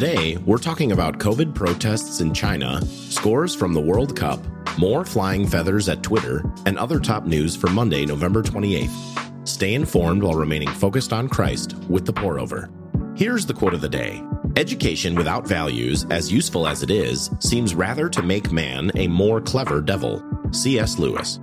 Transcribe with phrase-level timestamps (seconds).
[0.00, 4.42] Today, we're talking about COVID protests in China, scores from the World Cup,
[4.78, 9.46] more flying feathers at Twitter, and other top news for Monday, November 28th.
[9.46, 12.70] Stay informed while remaining focused on Christ with the pour over.
[13.14, 14.24] Here's the quote of the day
[14.56, 19.38] Education without values, as useful as it is, seems rather to make man a more
[19.38, 20.24] clever devil.
[20.52, 20.98] C.S.
[20.98, 21.40] Lewis.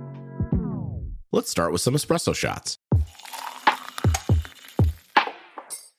[1.30, 2.76] Let's start with some espresso shots.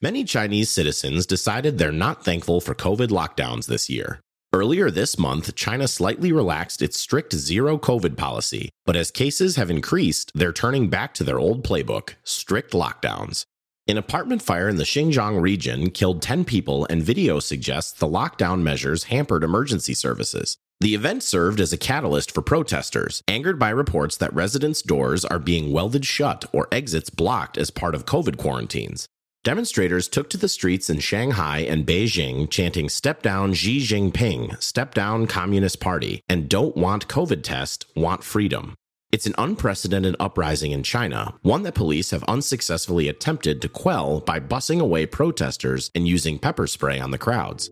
[0.02, 4.22] Many Chinese citizens decided they're not thankful for COVID lockdowns this year.
[4.54, 9.70] Earlier this month, China slightly relaxed its strict zero COVID policy, but as cases have
[9.70, 13.44] increased, they're turning back to their old playbook strict lockdowns.
[13.90, 18.62] An apartment fire in the Xinjiang region killed 10 people, and video suggests the lockdown
[18.62, 20.56] measures hampered emergency services.
[20.80, 25.40] The event served as a catalyst for protesters, angered by reports that residents' doors are
[25.40, 29.06] being welded shut or exits blocked as part of COVID quarantines.
[29.46, 34.94] Demonstrators took to the streets in Shanghai and Beijing chanting Step Down Xi Jinping, Step
[34.94, 38.76] Down Communist Party, and Don't Want COVID Test, Want Freedom.
[39.14, 44.42] It's an unprecedented uprising in China, one that police have unsuccessfully attempted to quell by
[44.42, 47.72] bussing away protesters and using pepper spray on the crowds.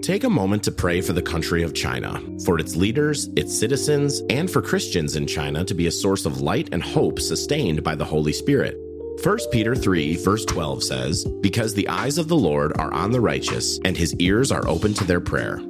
[0.00, 4.22] Take a moment to pray for the country of China, for its leaders, its citizens,
[4.30, 7.94] and for Christians in China to be a source of light and hope sustained by
[7.94, 8.74] the Holy Spirit.
[9.22, 13.20] 1 Peter 3, verse 12 says, Because the eyes of the Lord are on the
[13.20, 15.60] righteous, and his ears are open to their prayer.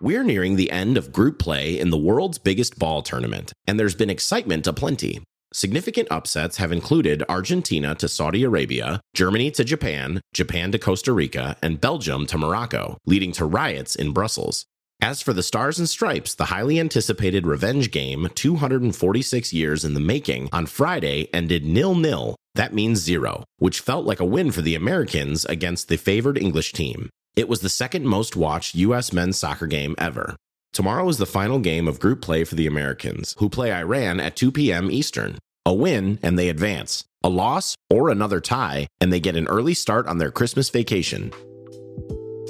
[0.00, 3.94] We're nearing the end of group play in the world's biggest ball tournament, and there's
[3.94, 5.20] been excitement aplenty.
[5.52, 11.54] Significant upsets have included Argentina to Saudi Arabia, Germany to Japan, Japan to Costa Rica,
[11.60, 14.64] and Belgium to Morocco, leading to riots in Brussels.
[15.02, 20.00] As for the Stars and Stripes, the highly anticipated revenge game, 246 years in the
[20.00, 22.36] making, on Friday ended nil-nil.
[22.54, 26.74] That means zero, which felt like a win for the Americans against the favored English
[26.74, 27.08] team.
[27.34, 29.10] It was the second most watched U.S.
[29.10, 30.36] men's soccer game ever.
[30.74, 34.36] Tomorrow is the final game of group play for the Americans, who play Iran at
[34.36, 34.90] 2 p.m.
[34.90, 35.38] Eastern.
[35.64, 37.04] A win, and they advance.
[37.24, 41.32] A loss, or another tie, and they get an early start on their Christmas vacation.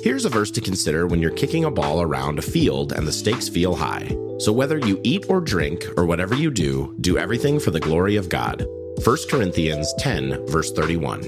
[0.02, 3.12] Here's a verse to consider when you're kicking a ball around a field and the
[3.12, 4.16] stakes feel high.
[4.38, 8.16] So whether you eat or drink or whatever you do, do everything for the glory
[8.16, 8.64] of God.
[9.04, 11.20] 1 Corinthians 10, verse 31.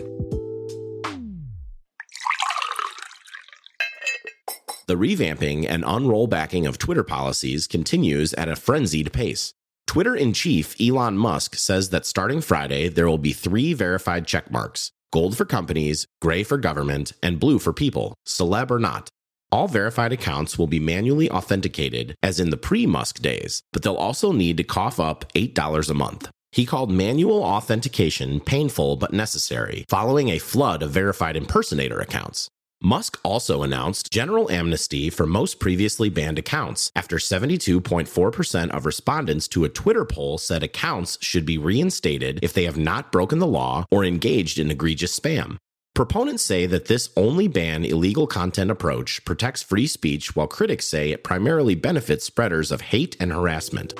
[4.86, 9.52] The revamping and unrollbacking of Twitter policies continues at a frenzied pace.
[9.86, 14.92] Twitter in chief Elon Musk says that starting Friday, there will be three verified checkmarks
[15.12, 19.08] gold for companies, gray for government, and blue for people, celeb or not.
[19.52, 23.94] All verified accounts will be manually authenticated, as in the pre Musk days, but they'll
[23.94, 26.30] also need to cough up $8 a month.
[26.52, 32.48] He called manual authentication painful but necessary, following a flood of verified impersonator accounts.
[32.84, 39.64] Musk also announced general amnesty for most previously banned accounts after 72.4% of respondents to
[39.64, 43.84] a Twitter poll said accounts should be reinstated if they have not broken the law
[43.92, 45.58] or engaged in egregious spam.
[45.94, 51.12] Proponents say that this only ban illegal content approach protects free speech, while critics say
[51.12, 53.94] it primarily benefits spreaders of hate and harassment.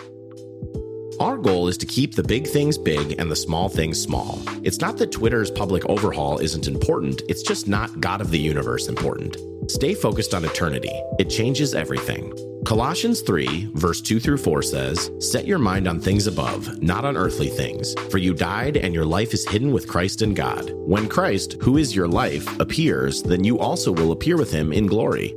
[1.23, 4.43] Our goal is to keep the big things big and the small things small.
[4.65, 8.89] It's not that Twitter's public overhaul isn't important, it's just not God of the universe
[8.89, 9.37] important.
[9.71, 10.91] Stay focused on eternity,
[11.21, 12.33] it changes everything.
[12.67, 17.17] Colossians 3, verse 2 through 4 says, Set your mind on things above, not on
[17.17, 20.73] earthly things, for you died and your life is hidden with Christ in God.
[20.75, 24.89] When Christ, who is your life, appears, then you also will appear with him in
[24.89, 25.37] glory.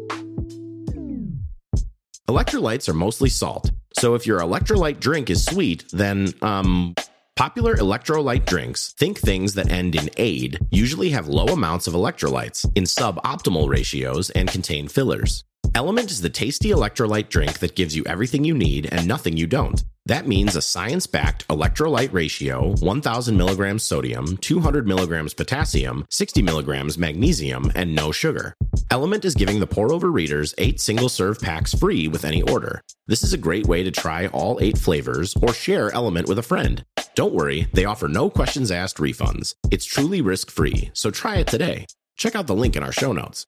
[2.28, 3.70] Electrolytes are mostly salt,
[4.06, 6.94] so if your electrolyte drink is sweet, then, um,
[7.36, 12.66] Popular electrolyte drinks, think things that end in aid, usually have low amounts of electrolytes
[12.76, 15.44] in suboptimal ratios and contain fillers.
[15.76, 19.46] LMNT is the tasty electrolyte drink that gives you everything you need and nothing you
[19.46, 19.84] don't.
[20.06, 26.98] That means a science backed electrolyte ratio 1000 milligrams sodium, 200 milligrams potassium, 60 milligrams
[26.98, 28.54] magnesium, and no sugar.
[28.90, 32.80] LMNT is giving the pour over readers eight single serve packs free with any order.
[33.08, 36.42] This is a great way to try all eight flavors or share LMNT with a
[36.42, 36.86] friend.
[37.16, 39.56] Don't worry, they offer no questions asked refunds.
[39.72, 41.86] It's truly risk free, so try it today.
[42.16, 43.46] Check out the link in our show notes.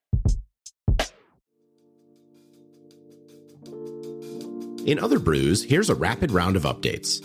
[4.88, 7.22] In other brews, here's a rapid round of updates.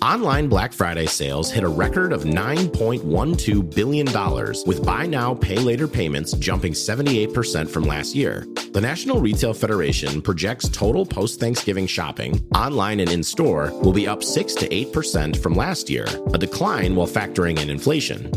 [0.00, 4.06] Online Black Friday sales hit a record of $9.12 billion,
[4.64, 8.46] with buy now, pay later payments jumping 78% from last year.
[8.72, 14.06] The National Retail Federation projects total post Thanksgiving shopping, online and in store, will be
[14.06, 18.30] up 6 to 8% from last year, a decline while factoring in inflation.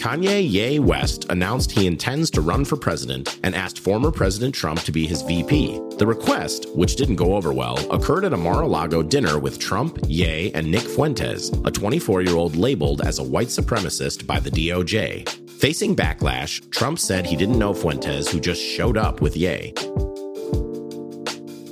[0.00, 4.80] Kanye Ye West announced he intends to run for president and asked former President Trump
[4.84, 5.78] to be his VP.
[5.98, 9.58] The request, which didn't go over well, occurred at a Mar a Lago dinner with
[9.58, 14.40] Trump, Ye, and Nick Fuentes, a 24 year old labeled as a white supremacist by
[14.40, 15.28] the DOJ.
[15.50, 19.74] Facing backlash, Trump said he didn't know Fuentes, who just showed up with Ye.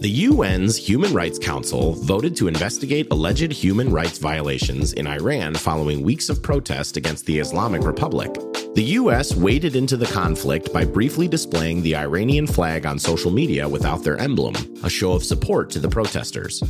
[0.00, 6.02] The UN's Human Rights Council voted to investigate alleged human rights violations in Iran following
[6.02, 8.32] weeks of protest against the Islamic Republic.
[8.76, 9.34] The U.S.
[9.34, 14.18] waded into the conflict by briefly displaying the Iranian flag on social media without their
[14.18, 14.54] emblem,
[14.84, 16.62] a show of support to the protesters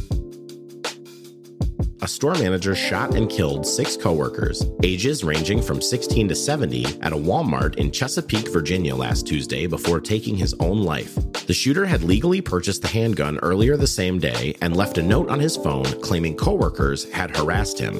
[2.00, 7.12] a store manager shot and killed six coworkers, ages ranging from 16 to 70, at
[7.12, 11.18] a Walmart in Chesapeake, Virginia last Tuesday before taking his own life.
[11.48, 15.30] The shooter had legally purchased the handgun earlier the same day and left a note
[15.30, 17.98] on his phone claiming coworkers had harassed him.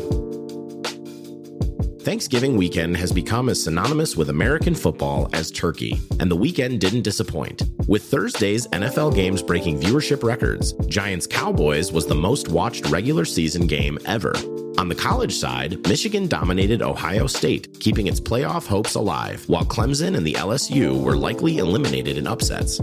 [2.01, 7.03] Thanksgiving weekend has become as synonymous with American football as turkey, and the weekend didn't
[7.03, 7.63] disappoint.
[7.87, 13.67] With Thursday's NFL games breaking viewership records, Giants Cowboys was the most watched regular season
[13.67, 14.35] game ever.
[14.77, 20.19] On the college side, Michigan dominated Ohio State, keeping its playoff hopes alive, while Clemson
[20.19, 22.79] and the LSU were likely eliminated in upsets.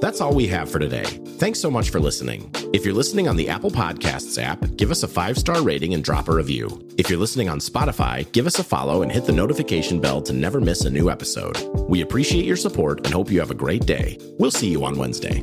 [0.00, 1.04] That's all we have for today.
[1.38, 2.50] Thanks so much for listening.
[2.72, 6.04] If you're listening on the Apple Podcasts app, give us a five star rating and
[6.04, 6.86] drop a review.
[6.98, 10.32] If you're listening on Spotify, give us a follow and hit the notification bell to
[10.32, 11.58] never miss a new episode.
[11.88, 14.18] We appreciate your support and hope you have a great day.
[14.38, 15.42] We'll see you on Wednesday.